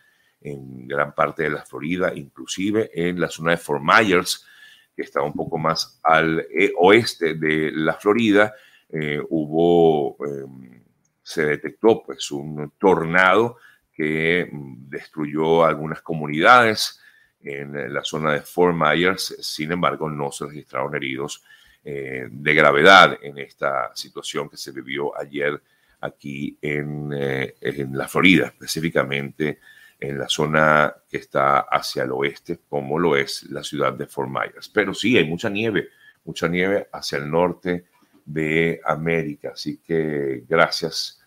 en 0.40 0.88
gran 0.88 1.14
parte 1.14 1.44
de 1.44 1.50
la 1.50 1.64
Florida, 1.64 2.12
inclusive 2.14 2.90
en 2.94 3.20
la 3.20 3.28
zona 3.28 3.52
de 3.52 3.56
Fort 3.58 3.82
Myers, 3.82 4.46
que 4.94 5.02
está 5.02 5.22
un 5.22 5.32
poco 5.32 5.58
más 5.58 5.98
al 6.02 6.40
eh, 6.40 6.72
oeste 6.78 7.34
de 7.34 7.72
la 7.72 7.94
Florida 7.94 8.54
eh, 8.88 9.20
hubo, 9.28 10.16
em, 10.26 10.82
se 11.22 11.44
detectó 11.46 12.02
pues 12.02 12.30
un 12.32 12.72
tornado 12.78 13.58
que 13.92 14.48
mm, 14.50 14.88
destruyó 14.88 15.64
algunas 15.64 16.02
comunidades 16.02 17.00
en 17.42 17.92
la 17.94 18.02
zona 18.02 18.32
de 18.32 18.40
Fort 18.40 18.76
Myers. 18.76 19.36
Sin 19.40 19.72
embargo, 19.72 20.10
no 20.10 20.32
se 20.32 20.46
registraron 20.46 20.94
heridos 20.94 21.42
eh, 21.84 22.26
de 22.30 22.54
gravedad 22.54 23.18
en 23.22 23.38
esta 23.38 23.94
situación 23.94 24.48
que 24.50 24.56
se 24.56 24.72
vivió 24.72 25.16
ayer 25.18 25.62
aquí 26.00 26.58
en, 26.60 27.12
en, 27.12 27.96
la 27.96 28.08
Florida, 28.08 28.46
específicamente 28.46 29.60
en 30.00 30.18
la 30.18 30.28
zona 30.28 30.94
que 31.08 31.18
está 31.18 31.60
hacia 31.60 32.04
el 32.04 32.12
oeste, 32.12 32.60
como 32.68 32.98
lo 32.98 33.16
es 33.16 33.44
la 33.50 33.62
ciudad 33.62 33.92
de 33.92 34.06
Fort 34.06 34.30
Myers. 34.30 34.68
Pero 34.68 34.94
sí, 34.94 35.16
hay 35.18 35.28
mucha 35.28 35.50
nieve, 35.50 35.88
mucha 36.24 36.48
nieve 36.48 36.88
hacia 36.90 37.18
el 37.18 37.30
norte 37.30 37.84
de 38.24 38.80
América. 38.84 39.50
Así 39.52 39.78
que 39.78 40.44
gracias 40.48 41.20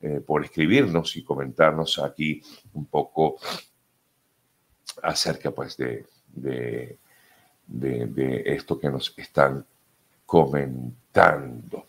eh, 0.00 0.20
por 0.24 0.44
escribirnos 0.44 1.16
y 1.16 1.24
comentarnos 1.24 1.98
aquí 1.98 2.42
un 2.74 2.86
poco 2.86 3.38
acerca 5.02 5.50
pues 5.50 5.76
de, 5.76 6.06
de, 6.26 6.98
esto 8.46 8.78
que 8.78 8.90
nos 8.90 9.12
están 9.16 9.66
comentando. 10.24 11.87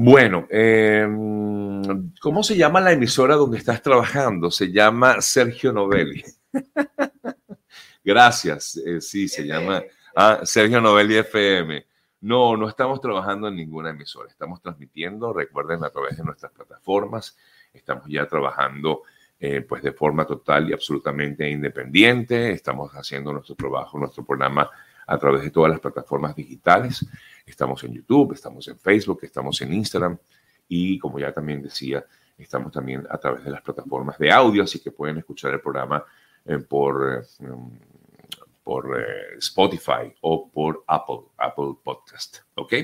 Bueno, 0.00 0.46
em, 0.48 2.12
¿cómo 2.20 2.44
se 2.44 2.56
llama 2.56 2.80
la 2.80 2.92
emisora 2.92 3.34
donde 3.34 3.58
estás 3.58 3.82
trabajando? 3.82 4.48
Se 4.48 4.70
llama 4.70 5.20
Sergio 5.20 5.72
Novelli. 5.72 6.22
Gracias, 8.04 8.76
eh, 8.76 9.00
sí, 9.00 9.26
se 9.26 9.44
llama 9.44 9.82
ah, 10.14 10.42
Sergio 10.44 10.80
Novelli 10.80 11.16
FM. 11.16 11.84
No, 12.20 12.56
no 12.56 12.68
estamos 12.68 13.00
trabajando 13.00 13.48
en 13.48 13.56
ninguna 13.56 13.90
emisora. 13.90 14.28
Estamos 14.28 14.62
transmitiendo, 14.62 15.32
recuerden, 15.32 15.82
a 15.82 15.90
través 15.90 16.16
de 16.16 16.22
nuestras 16.22 16.52
plataformas. 16.52 17.36
Estamos 17.74 18.04
ya 18.06 18.24
trabajando 18.28 19.02
eh, 19.40 19.62
pues 19.62 19.82
de 19.82 19.90
forma 19.90 20.24
total 20.24 20.70
y 20.70 20.74
absolutamente 20.74 21.50
independiente. 21.50 22.52
Estamos 22.52 22.92
haciendo 22.92 23.32
nuestro 23.32 23.56
trabajo, 23.56 23.98
nuestro 23.98 24.24
programa 24.24 24.70
a 25.08 25.18
través 25.18 25.42
de 25.42 25.50
todas 25.50 25.70
las 25.70 25.80
plataformas 25.80 26.36
digitales. 26.36 27.04
Estamos 27.46 27.82
en 27.82 27.94
YouTube, 27.94 28.34
estamos 28.34 28.68
en 28.68 28.78
Facebook, 28.78 29.20
estamos 29.22 29.60
en 29.62 29.72
Instagram 29.72 30.18
y 30.68 30.98
como 30.98 31.18
ya 31.18 31.32
también 31.32 31.62
decía, 31.62 32.04
estamos 32.36 32.70
también 32.70 33.06
a 33.10 33.16
través 33.16 33.42
de 33.42 33.50
las 33.50 33.62
plataformas 33.62 34.18
de 34.18 34.30
audio, 34.30 34.62
así 34.62 34.80
que 34.80 34.92
pueden 34.92 35.16
escuchar 35.16 35.52
el 35.54 35.60
programa 35.60 36.04
eh, 36.44 36.58
por 36.58 37.26
eh, 37.40 37.46
por 38.62 39.00
eh, 39.00 39.38
Spotify 39.38 40.14
o 40.20 40.50
por 40.50 40.84
Apple, 40.86 41.20
Apple 41.38 41.76
Podcast. 41.82 42.40
¿Ok? 42.54 42.74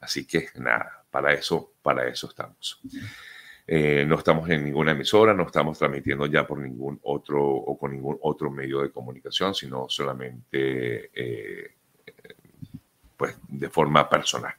Así 0.00 0.26
que 0.26 0.48
nada, 0.56 1.04
para 1.12 1.32
eso, 1.32 1.74
para 1.80 2.08
eso 2.08 2.26
estamos. 2.26 2.80
Eh, 3.70 4.06
no 4.08 4.16
estamos 4.16 4.48
en 4.48 4.64
ninguna 4.64 4.92
emisora, 4.92 5.34
no 5.34 5.44
estamos 5.44 5.78
transmitiendo 5.78 6.24
ya 6.24 6.46
por 6.46 6.58
ningún 6.58 6.98
otro 7.02 7.44
o 7.44 7.78
con 7.78 7.92
ningún 7.92 8.16
otro 8.22 8.50
medio 8.50 8.80
de 8.80 8.90
comunicación, 8.90 9.54
sino 9.54 9.86
solamente 9.90 11.10
eh, 11.14 11.74
pues 13.14 13.36
de 13.46 13.68
forma 13.68 14.08
personal. 14.08 14.54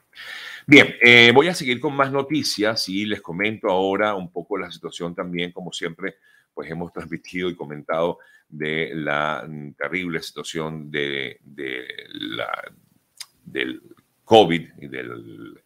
Bien, 0.67 0.95
voy 1.33 1.47
a 1.47 1.55
seguir 1.55 1.79
con 1.79 1.95
más 1.95 2.11
noticias 2.11 2.87
y 2.89 3.05
les 3.05 3.21
comento 3.21 3.69
ahora 3.69 4.13
un 4.13 4.31
poco 4.31 4.59
la 4.59 4.69
situación 4.69 5.15
también, 5.15 5.51
como 5.51 5.71
siempre, 5.71 6.17
pues 6.53 6.69
hemos 6.69 6.93
transmitido 6.93 7.49
y 7.49 7.55
comentado 7.55 8.19
de 8.47 8.91
la 8.93 9.47
terrible 9.77 10.21
situación 10.21 10.91
de, 10.91 11.39
la, 12.09 12.49
del 13.45 13.81
COVID 14.23 14.69
y 14.79 14.87
del, 14.87 15.61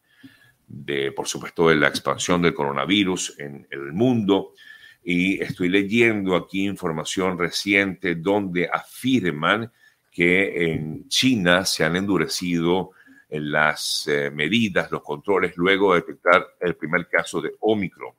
de, 0.74 1.12
por 1.12 1.28
supuesto, 1.28 1.70
de 1.70 1.76
la 1.76 1.88
expansión 1.88 2.42
del 2.42 2.54
coronavirus 2.54 3.40
en 3.40 3.68
el 3.70 3.94
mundo. 3.94 4.54
Y 5.04 5.42
estoy 5.42 5.70
leyendo 5.70 6.36
aquí 6.36 6.66
información 6.66 7.38
reciente 7.38 8.16
donde 8.16 8.68
afirman 8.72 9.72
que 10.10 10.72
en 10.72 11.08
China 11.10 11.66
se 11.66 11.84
han 11.84 11.96
endurecido 11.96 12.92
las 13.30 14.08
eh, 14.08 14.32
medidas, 14.32 14.92
los 14.92 15.02
controles, 15.02 15.58
luego 15.58 15.94
de 15.94 16.02
detectar 16.02 16.48
el 16.60 16.76
primer 16.76 17.08
caso 17.08 17.42
de 17.42 17.52
Omicron. 17.60 18.14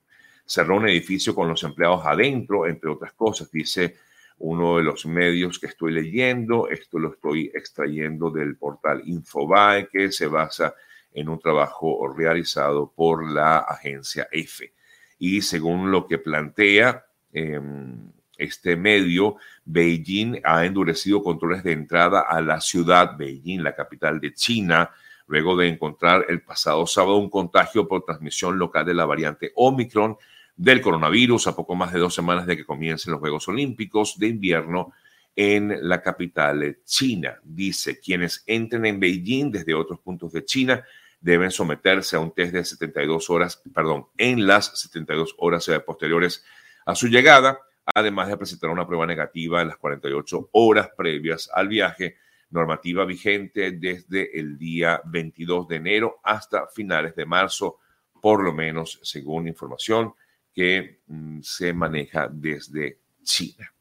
Cerró 0.45 0.77
un 0.77 0.89
edificio 0.89 1.35
con 1.35 1.49
los 1.49 1.63
empleados 1.63 2.05
adentro, 2.05 2.67
entre 2.67 2.91
otras 2.91 3.13
cosas, 3.15 3.51
dice 3.51 3.97
uno 4.39 4.79
de 4.79 4.83
los 4.83 5.07
medios 5.07 5.59
que 5.59 5.69
estoy 5.69 5.93
leyendo. 5.93 6.69
Esto 6.69 6.99
lo 6.99 7.13
estoy 7.13 7.51
extrayendo 7.55 8.31
del 8.31 8.57
portal 8.57 9.03
Infobae, 9.07 9.89
que 9.89 10.11
se 10.11 10.27
basa 10.27 10.75
en 11.15 11.29
un 11.29 11.39
trabajo 11.39 12.13
realizado 12.15 12.93
por 12.95 13.31
la 13.31 13.59
agencia 13.59 14.29
EFE. 14.31 14.75
Y 15.19 15.43
según 15.43 15.91
lo 15.91 16.07
que 16.07 16.19
plantea 16.19 17.07
em, 17.33 18.11
este 18.37 18.77
medio, 18.77 19.37
Beijing 19.65 20.41
ha 20.45 20.67
endurecido 20.67 21.23
controles 21.23 21.63
de 21.63 21.73
entrada 21.73 22.25
a 22.29 22.41
la 22.41 22.61
ciudad, 22.61 23.17
Beijing, 23.17 23.63
la 23.63 23.75
capital 23.75 24.21
de 24.21 24.35
China, 24.35 24.91
luego 25.27 25.57
de 25.57 25.69
encontrar 25.69 26.27
el 26.29 26.43
pasado 26.43 26.87
sábado 26.87 27.17
un 27.17 27.31
contagio 27.31 27.89
por 27.89 28.05
transmisión 28.05 28.59
local 28.59 28.85
de 28.85 28.95
la 28.95 29.07
variante 29.07 29.53
Omicron 29.55 30.17
del 30.57 30.81
coronavirus 30.81 31.47
a 31.47 31.57
poco 31.57 31.75
más 31.75 31.93
de 31.93 32.01
dos 32.01 32.15
semanas 32.15 32.47
de 32.47 32.57
que 32.57 32.67
comiencen 32.67 33.13
los 33.13 33.21
Juegos 33.21 33.49
Olímpicos 33.49 34.19
de 34.19 34.29
invierno 34.29 34.93
en 35.35 35.89
la 35.89 36.01
capital 36.03 36.79
china. 36.85 37.39
Dice, 37.43 37.99
quienes 37.99 38.45
entren 38.47 38.87
en 38.87 39.01
Beijing 39.01 39.51
desde 39.51 39.75
otros 39.75 40.01
puntos 40.01 40.33
de 40.33 40.45
China 40.45 40.85
deben 41.25 41.51
someterse 41.51 42.17
a 42.17 42.21
un 42.21 42.33
test 42.33 42.53
de 42.53 42.63
72 42.63 43.31
horas, 43.31 43.63
perdón, 43.73 44.09
en 44.19 44.47
las 44.47 44.79
72 44.79 45.35
horas 45.39 45.71
posteriores 45.87 46.45
a 46.85 46.95
su 46.95 47.09
llegada, 47.09 47.61
además 47.95 48.29
de 48.29 48.37
presentar 48.37 48.69
una 48.69 48.87
prueba 48.87 49.07
negativa 49.07 49.63
en 49.63 49.69
las 49.69 49.79
48 49.79 50.51
horas 50.53 50.91
previas 50.95 51.49
al 51.55 51.69
viaje, 51.69 52.19
normativa 52.51 53.07
vigente 53.07 53.73
desde 53.73 54.39
el 54.39 54.59
día 54.59 55.01
22 55.07 55.67
de 55.67 55.77
enero 55.77 56.21
hasta 56.23 56.67
finales 56.67 57.17
de 57.17 57.25
marzo, 57.25 57.79
por 58.21 58.45
lo 58.45 58.53
menos 58.53 59.01
según 59.03 59.49
información 59.49 60.13
que 60.53 61.01
mm, 61.07 61.41
se 61.41 61.73
maneja 61.73 62.29
desde 62.31 62.99
China. 63.23 63.74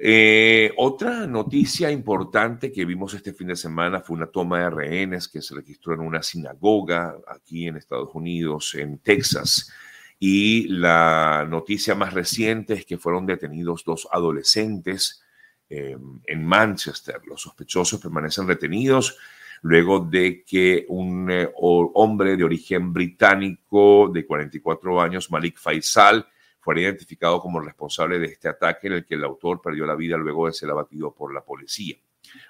Eh, 0.00 0.72
otra 0.76 1.26
noticia 1.26 1.90
importante 1.90 2.70
que 2.70 2.84
vimos 2.84 3.14
este 3.14 3.32
fin 3.32 3.48
de 3.48 3.56
semana 3.56 4.00
fue 4.00 4.16
una 4.16 4.28
toma 4.28 4.60
de 4.60 4.70
rehenes 4.70 5.26
que 5.26 5.42
se 5.42 5.56
registró 5.56 5.94
en 5.94 6.00
una 6.00 6.22
sinagoga 6.22 7.16
aquí 7.26 7.66
en 7.66 7.76
Estados 7.76 8.10
Unidos, 8.14 8.76
en 8.76 8.98
Texas. 8.98 9.72
Y 10.20 10.68
la 10.68 11.44
noticia 11.48 11.96
más 11.96 12.14
reciente 12.14 12.74
es 12.74 12.86
que 12.86 12.98
fueron 12.98 13.26
detenidos 13.26 13.84
dos 13.84 14.08
adolescentes 14.12 15.22
em, 15.68 16.20
en 16.26 16.44
Manchester. 16.44 17.20
Los 17.26 17.42
sospechosos 17.42 18.00
permanecen 18.00 18.46
retenidos 18.46 19.16
luego 19.62 19.98
de 19.98 20.44
que 20.44 20.86
un 20.88 21.28
eh, 21.30 21.50
hombre 21.56 22.36
de 22.36 22.44
origen 22.44 22.92
británico 22.92 24.08
de 24.12 24.24
44 24.24 25.00
años, 25.00 25.30
Malik 25.30 25.58
Faisal, 25.58 26.26
fuera 26.60 26.80
identificado 26.80 27.40
como 27.40 27.60
responsable 27.60 28.18
de 28.18 28.26
este 28.26 28.48
ataque 28.48 28.88
en 28.88 28.94
el 28.94 29.04
que 29.04 29.14
el 29.14 29.24
autor 29.24 29.60
perdió 29.62 29.86
la 29.86 29.94
vida 29.94 30.16
luego 30.16 30.46
de 30.46 30.52
ser 30.52 30.70
abatido 30.70 31.14
por 31.14 31.32
la 31.32 31.44
policía. 31.44 31.96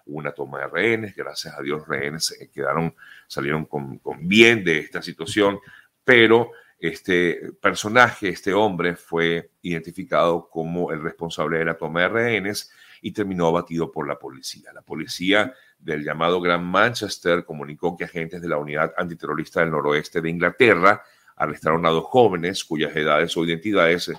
Hubo 0.07 0.19
una 0.19 0.33
toma 0.33 0.61
de 0.61 0.67
rehenes, 0.67 1.15
gracias 1.15 1.55
a 1.57 1.63
Dios 1.63 1.87
rehenes 1.87 2.37
quedaron, 2.53 2.95
salieron 3.27 3.65
con, 3.67 4.01
bien 4.23 4.65
de 4.65 4.79
esta 4.79 5.03
situación, 5.03 5.61
pero 6.05 6.51
este 6.79 7.53
personaje, 7.61 8.29
este 8.29 8.53
hombre, 8.53 8.97
fue 8.97 9.51
identificado 9.63 10.49
como 10.49 10.93
el 10.93 11.03
responsable 11.03 11.59
de 11.59 11.65
la 11.65 11.77
toma 11.77 12.03
de 12.03 12.09
rehenes 12.09 12.73
y 13.03 13.13
terminó 13.13 13.47
abatido 13.49 13.91
por 13.93 14.09
la 14.09 14.19
policía. 14.19 14.73
La 14.73 14.83
policía 14.83 15.55
del 15.79 16.05
llamado 16.05 16.41
Gran 16.41 16.65
Manchester 16.65 17.45
comunicó 17.45 17.97
que 17.97 18.05
agentes 18.05 18.41
de 18.43 18.49
la 18.49 18.59
unidad 18.59 18.93
antiterrorista 18.97 19.61
del 19.61 19.71
noroeste 19.71 20.21
de 20.21 20.31
Inglaterra 20.31 21.03
arrestaron 21.39 21.87
a 21.87 21.91
dos 21.91 22.05
jóvenes 22.05 22.65
cuyas 22.65 22.95
edades 22.95 23.37
o 23.37 23.45
identidades 23.45 24.13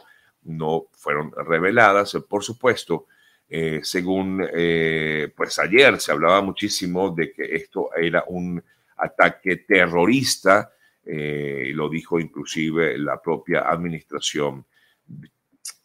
no 0.43 0.85
fueron 0.93 1.31
reveladas, 1.31 2.17
por 2.27 2.43
supuesto. 2.43 3.07
Eh, 3.51 3.79
según, 3.83 4.47
eh, 4.53 5.31
pues 5.35 5.57
ayer 5.57 5.99
se 5.99 6.11
hablaba 6.11 6.41
muchísimo 6.41 7.09
de 7.09 7.31
que 7.31 7.55
esto 7.55 7.89
era 7.95 8.23
un 8.27 8.63
ataque 8.97 9.57
terrorista, 9.57 10.71
eh, 11.03 11.71
lo 11.73 11.89
dijo 11.89 12.19
inclusive 12.19 12.97
la 12.97 13.19
propia 13.19 13.61
administración 13.61 14.65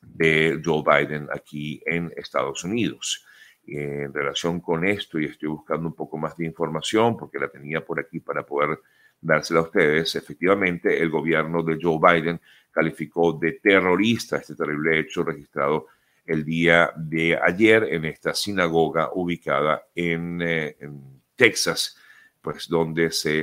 de 0.03 0.61
Joe 0.63 0.83
Biden 0.83 1.29
aquí 1.33 1.81
en 1.87 2.13
Estados 2.17 2.65
Unidos. 2.65 3.25
En 3.67 4.13
relación 4.13 4.61
con 4.61 4.87
esto, 4.87 5.19
y 5.19 5.25
estoy 5.25 5.49
buscando 5.49 5.89
un 5.89 5.95
poco 5.95 6.19
más 6.19 6.37
de 6.37 6.45
información 6.45 7.17
porque 7.17 7.39
la 7.39 7.49
tenía 7.49 7.83
por 7.83 7.99
aquí 7.99 8.21
para 8.21 8.45
poder 8.45 8.79
dársela 9.25 9.61
a 9.61 9.65
ustedes. 9.65 10.15
Efectivamente, 10.15 11.03
el 11.03 11.11
gobierno 11.11 11.63
de 11.63 11.79
Joe 11.81 11.99
Biden 11.99 12.41
calificó 12.71 13.33
de 13.33 13.53
terrorista 13.53 14.37
este 14.37 14.55
terrible 14.55 15.01
hecho 15.01 15.25
registrado 15.25 15.87
el 16.27 16.45
día 16.45 16.93
de 16.97 17.39
ayer 17.41 17.85
en 17.91 18.05
esta 18.05 18.35
sinagoga 18.35 19.11
ubicada 19.15 19.83
en, 19.95 20.41
eh, 20.43 20.77
Texas, 21.37 21.99
pues 22.41 22.69
donde 22.69 23.11
se, 23.11 23.41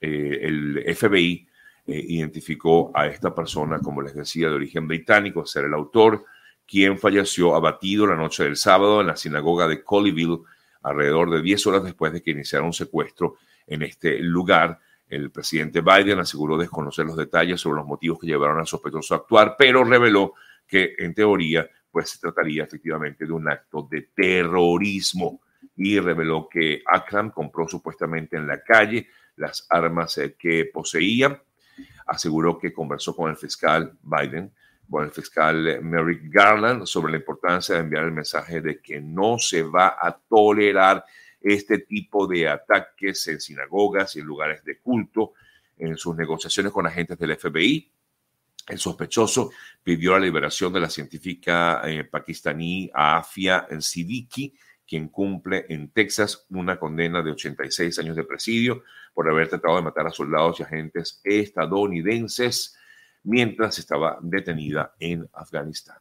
eh, 0.00 0.38
el 0.42 0.84
FBI 0.94 1.48
eh, 1.86 2.04
identificó 2.08 2.90
a 2.94 3.06
esta 3.06 3.34
persona, 3.34 3.78
como 3.80 4.02
les 4.02 4.14
decía, 4.14 4.48
de 4.48 4.54
origen 4.54 4.86
británico, 4.86 5.46
ser 5.46 5.64
el 5.64 5.74
autor, 5.74 6.24
quien 6.66 6.98
falleció 6.98 7.54
abatido 7.54 8.06
la 8.06 8.16
noche 8.16 8.44
del 8.44 8.56
sábado 8.56 9.00
en 9.00 9.08
la 9.08 9.16
sinagoga 9.16 9.66
de 9.66 9.82
Colleyville, 9.82 10.42
alrededor 10.82 11.30
de 11.30 11.42
10 11.42 11.66
horas 11.66 11.84
después 11.84 12.12
de 12.12 12.22
que 12.22 12.32
iniciara 12.32 12.64
un 12.64 12.72
secuestro 12.72 13.36
en 13.66 13.82
este 13.82 14.18
lugar 14.18 14.80
el 15.12 15.30
presidente 15.30 15.82
Biden 15.82 16.20
aseguró 16.20 16.56
desconocer 16.56 17.04
los 17.04 17.16
detalles 17.16 17.60
sobre 17.60 17.76
los 17.76 17.86
motivos 17.86 18.18
que 18.18 18.26
llevaron 18.26 18.58
al 18.58 18.66
sospechoso 18.66 19.14
a 19.14 19.18
actuar, 19.18 19.56
pero 19.58 19.84
reveló 19.84 20.32
que 20.66 20.94
en 20.98 21.14
teoría 21.14 21.68
pues 21.90 22.10
se 22.10 22.18
trataría 22.18 22.64
efectivamente 22.64 23.26
de 23.26 23.32
un 23.32 23.46
acto 23.46 23.86
de 23.90 24.08
terrorismo 24.14 25.42
y 25.76 26.00
reveló 26.00 26.48
que 26.48 26.82
Akram 26.86 27.30
compró 27.30 27.68
supuestamente 27.68 28.36
en 28.36 28.46
la 28.46 28.62
calle 28.62 29.08
las 29.36 29.66
armas 29.68 30.16
eh, 30.16 30.34
que 30.38 30.70
poseía. 30.72 31.42
Aseguró 32.06 32.58
que 32.58 32.72
conversó 32.72 33.14
con 33.14 33.30
el 33.30 33.36
fiscal 33.36 33.98
Biden, 34.02 34.50
con 34.88 35.04
el 35.04 35.10
fiscal 35.10 35.82
Merrick 35.82 36.22
Garland 36.32 36.86
sobre 36.86 37.12
la 37.12 37.18
importancia 37.18 37.74
de 37.74 37.82
enviar 37.82 38.04
el 38.04 38.12
mensaje 38.12 38.62
de 38.62 38.80
que 38.80 38.98
no 38.98 39.38
se 39.38 39.62
va 39.62 39.98
a 40.00 40.16
tolerar 40.16 41.04
este 41.42 41.78
tipo 41.78 42.26
de 42.26 42.48
ataques 42.48 43.26
en 43.28 43.40
sinagogas 43.40 44.16
y 44.16 44.20
en 44.20 44.26
lugares 44.26 44.64
de 44.64 44.78
culto. 44.78 45.32
En 45.78 45.96
sus 45.96 46.14
negociaciones 46.14 46.72
con 46.72 46.86
agentes 46.86 47.18
del 47.18 47.36
FBI, 47.36 47.90
el 48.68 48.78
sospechoso 48.78 49.50
pidió 49.82 50.12
la 50.12 50.20
liberación 50.20 50.72
de 50.72 50.80
la 50.80 50.88
científica 50.88 51.82
eh, 51.84 52.04
pakistaní 52.04 52.90
Afia 52.94 53.66
Siddiqui, 53.80 54.54
quien 54.86 55.08
cumple 55.08 55.66
en 55.68 55.90
Texas 55.90 56.46
una 56.50 56.78
condena 56.78 57.22
de 57.22 57.32
86 57.32 57.98
años 57.98 58.14
de 58.14 58.24
presidio 58.24 58.84
por 59.14 59.28
haber 59.28 59.48
tratado 59.48 59.76
de 59.76 59.82
matar 59.82 60.06
a 60.06 60.10
soldados 60.10 60.60
y 60.60 60.62
agentes 60.62 61.20
estadounidenses 61.24 62.76
mientras 63.24 63.78
estaba 63.78 64.18
detenida 64.22 64.94
en 64.98 65.28
Afganistán. 65.32 65.96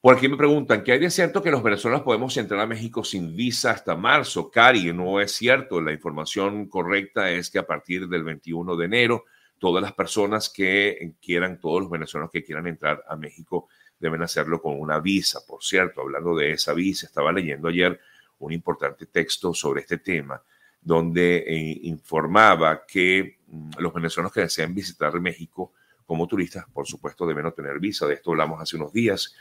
Por 0.00 0.14
aquí 0.14 0.28
me 0.28 0.36
preguntan, 0.36 0.84
¿qué 0.84 0.92
hay 0.92 1.00
de 1.00 1.10
cierto 1.10 1.42
que 1.42 1.50
los 1.50 1.60
venezolanos 1.60 2.04
podemos 2.04 2.36
entrar 2.36 2.60
a 2.60 2.66
México 2.66 3.02
sin 3.02 3.34
visa 3.34 3.72
hasta 3.72 3.96
marzo? 3.96 4.48
Cari, 4.48 4.92
no 4.92 5.20
es 5.20 5.32
cierto. 5.32 5.80
La 5.80 5.92
información 5.92 6.68
correcta 6.68 7.28
es 7.30 7.50
que 7.50 7.58
a 7.58 7.66
partir 7.66 8.06
del 8.08 8.22
21 8.22 8.76
de 8.76 8.84
enero, 8.84 9.24
todas 9.58 9.82
las 9.82 9.92
personas 9.94 10.50
que 10.50 11.14
quieran, 11.20 11.58
todos 11.58 11.80
los 11.82 11.90
venezolanos 11.90 12.30
que 12.30 12.44
quieran 12.44 12.68
entrar 12.68 13.02
a 13.08 13.16
México 13.16 13.66
deben 13.98 14.22
hacerlo 14.22 14.62
con 14.62 14.78
una 14.78 15.00
visa. 15.00 15.40
Por 15.44 15.64
cierto, 15.64 16.02
hablando 16.02 16.36
de 16.36 16.52
esa 16.52 16.74
visa, 16.74 17.06
estaba 17.06 17.32
leyendo 17.32 17.66
ayer 17.66 17.98
un 18.38 18.52
importante 18.52 19.06
texto 19.06 19.52
sobre 19.52 19.80
este 19.80 19.98
tema 19.98 20.40
donde 20.80 21.38
eh, 21.38 21.80
informaba 21.82 22.86
que 22.86 23.38
mm, 23.48 23.70
los 23.78 23.92
venezolanos 23.92 24.32
que 24.32 24.42
desean 24.42 24.72
visitar 24.72 25.18
México 25.20 25.72
como 26.06 26.28
turistas, 26.28 26.66
por 26.72 26.86
supuesto, 26.86 27.26
deben 27.26 27.52
tener 27.52 27.80
visa. 27.80 28.06
De 28.06 28.14
esto 28.14 28.30
hablamos 28.30 28.62
hace 28.62 28.76
unos 28.76 28.92
días 28.92 29.34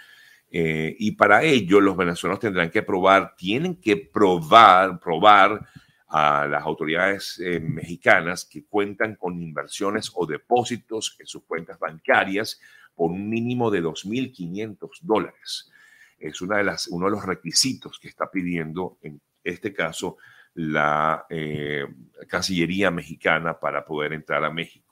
eh, 0.49 0.95
y 0.97 1.11
para 1.11 1.43
ello 1.43 1.81
los 1.81 1.97
venezolanos 1.97 2.39
tendrán 2.39 2.69
que 2.69 2.83
probar, 2.83 3.35
tienen 3.35 3.75
que 3.75 3.97
probar, 3.97 4.99
probar 4.99 5.67
a 6.07 6.47
las 6.47 6.63
autoridades 6.63 7.39
eh, 7.39 7.59
mexicanas 7.59 8.45
que 8.45 8.65
cuentan 8.65 9.15
con 9.15 9.41
inversiones 9.41 10.09
o 10.15 10.25
depósitos 10.25 11.17
en 11.19 11.27
sus 11.27 11.43
cuentas 11.43 11.77
bancarias 11.77 12.61
por 12.95 13.11
un 13.11 13.29
mínimo 13.29 13.69
de 13.69 13.83
2.500 13.83 14.89
dólares. 15.01 15.69
Es 16.17 16.41
una 16.41 16.57
de 16.57 16.63
las, 16.63 16.87
uno 16.87 17.05
de 17.05 17.11
los 17.11 17.25
requisitos 17.25 17.99
que 17.99 18.07
está 18.07 18.31
pidiendo 18.31 18.97
en 19.01 19.21
este 19.43 19.73
caso 19.73 20.17
la 20.55 21.25
eh, 21.29 21.85
Cancillería 22.27 22.89
mexicana 22.89 23.59
para 23.59 23.85
poder 23.85 24.13
entrar 24.13 24.43
a 24.43 24.49
México. 24.49 24.86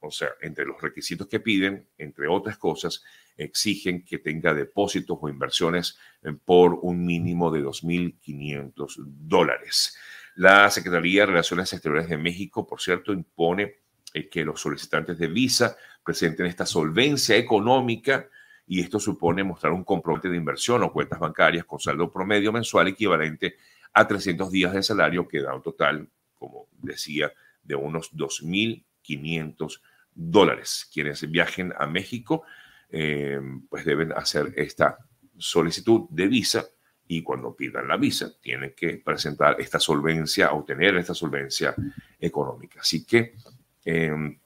O 0.00 0.10
sea, 0.10 0.28
entre 0.40 0.64
los 0.64 0.80
requisitos 0.80 1.26
que 1.26 1.40
piden, 1.40 1.88
entre 1.98 2.28
otras 2.28 2.58
cosas, 2.58 3.02
exigen 3.36 4.04
que 4.04 4.18
tenga 4.18 4.54
depósitos 4.54 5.18
o 5.20 5.28
inversiones 5.28 5.98
eh, 6.22 6.32
por 6.32 6.78
un 6.82 7.04
mínimo 7.04 7.50
de 7.50 7.62
2.500 7.62 8.94
dólares. 8.98 9.96
La 10.36 10.70
Secretaría 10.70 11.22
de 11.22 11.26
Relaciones 11.26 11.72
Exteriores 11.72 12.08
de 12.08 12.18
México, 12.18 12.66
por 12.66 12.80
cierto, 12.80 13.12
impone 13.12 13.76
eh, 14.12 14.28
que 14.28 14.44
los 14.44 14.60
solicitantes 14.60 15.18
de 15.18 15.28
visa 15.28 15.76
presenten 16.04 16.46
esta 16.46 16.66
solvencia 16.66 17.36
económica 17.36 18.28
y 18.66 18.80
esto 18.80 18.98
supone 18.98 19.44
mostrar 19.44 19.72
un 19.72 19.84
compromete 19.84 20.28
de 20.28 20.36
inversión 20.36 20.82
o 20.82 20.92
cuentas 20.92 21.20
bancarias 21.20 21.64
con 21.64 21.78
saldo 21.78 22.10
promedio 22.10 22.52
mensual 22.52 22.88
equivalente 22.88 23.56
a 23.92 24.06
300 24.06 24.50
días 24.50 24.72
de 24.72 24.82
salario, 24.82 25.26
que 25.26 25.40
da 25.40 25.54
un 25.54 25.62
total, 25.62 26.08
como 26.34 26.68
decía, 26.82 27.32
de 27.62 27.74
unos 27.74 28.14
2.500 29.06 29.80
dólares. 30.14 30.90
Quienes 30.92 31.30
viajen 31.30 31.72
a 31.78 31.86
México 31.86 32.44
eh, 32.88 33.40
pues 33.68 33.84
deben 33.84 34.12
hacer 34.12 34.52
esta 34.56 34.98
solicitud 35.36 36.06
de 36.10 36.28
visa 36.28 36.64
y 37.08 37.22
cuando 37.22 37.54
pidan 37.54 37.88
la 37.88 37.96
visa 37.96 38.32
tienen 38.40 38.74
que 38.76 38.98
presentar 39.04 39.60
esta 39.60 39.78
solvencia, 39.78 40.52
obtener 40.52 40.96
esta 40.96 41.14
solvencia 41.14 41.74
económica. 42.18 42.80
Así 42.80 43.04
que, 43.04 43.34
em, 43.84 44.38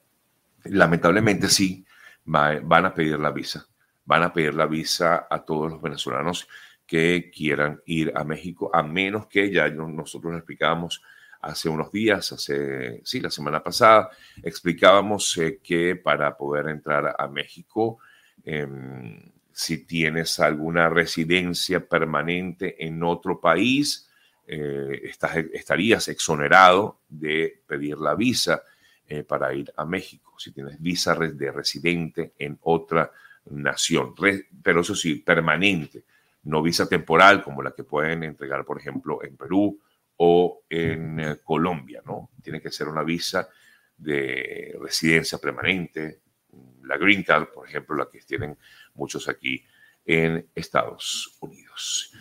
lamentablemente 0.65 1.47
sí, 1.49 1.85
van 2.25 2.85
a 2.85 2.93
pedir 2.93 3.19
la 3.19 3.31
visa. 3.31 3.67
Van 4.05 4.23
a 4.23 4.33
pedir 4.33 4.53
la 4.53 4.67
visa 4.67 5.27
a 5.29 5.43
todos 5.43 5.71
los 5.71 5.81
venezolanos 5.81 6.47
que 6.85 7.31
quieran 7.33 7.81
ir 7.85 8.11
a 8.15 8.23
México, 8.23 8.69
a 8.73 8.83
menos 8.83 9.27
que 9.27 9.51
ya 9.51 9.69
nosotros 9.69 10.35
explicábamos 10.35 11.01
hace 11.41 11.69
unos 11.69 11.91
días, 11.91 12.31
hace, 12.31 13.01
sí, 13.03 13.19
la 13.19 13.31
semana 13.31 13.63
pasada, 13.63 14.09
explicábamos 14.43 15.37
eh, 15.37 15.59
que 15.63 15.95
para 15.95 16.37
poder 16.37 16.67
entrar 16.67 17.15
a 17.17 17.27
México, 17.27 17.99
em, 18.43 19.31
si 19.51 19.85
tienes 19.85 20.39
alguna 20.39 20.89
residencia 20.89 21.85
permanente 21.85 22.85
en 22.85 23.03
otro 23.03 23.39
país, 23.39 24.09
eh, 24.47 25.11
estarías 25.53 26.07
exonerado 26.07 26.99
de 27.07 27.61
pedir 27.67 27.97
la 27.97 28.15
visa 28.15 28.63
eh, 29.07 29.23
para 29.23 29.53
ir 29.53 29.71
a 29.75 29.85
México, 29.85 30.33
si 30.37 30.51
tienes 30.51 30.81
visa 30.81 31.15
de 31.15 31.51
residente 31.51 32.33
en 32.37 32.57
otra 32.61 33.11
nación, 33.49 34.13
pero 34.63 34.81
eso 34.81 34.95
sí, 34.95 35.15
permanente, 35.15 36.03
no 36.43 36.61
visa 36.61 36.87
temporal 36.87 37.43
como 37.43 37.61
la 37.61 37.71
que 37.71 37.83
pueden 37.83 38.23
entregar, 38.23 38.65
por 38.65 38.79
ejemplo, 38.79 39.23
en 39.23 39.35
Perú 39.35 39.79
o 40.23 40.65
en 40.69 41.19
eh, 41.19 41.37
Colombia, 41.43 42.03
¿no? 42.05 42.29
Tiene 42.43 42.61
que 42.61 42.69
ser 42.69 42.87
una 42.87 43.01
visa 43.01 43.49
de 43.97 44.77
residencia 44.79 45.39
permanente, 45.39 46.21
la 46.83 46.95
Green 46.97 47.23
Card, 47.23 47.47
por 47.47 47.67
ejemplo, 47.67 47.95
la 47.95 48.07
que 48.07 48.19
tienen 48.19 48.55
muchos 48.93 49.27
aquí 49.27 49.65
en 50.05 50.47
Estados 50.53 51.37
Unidos. 51.39 52.13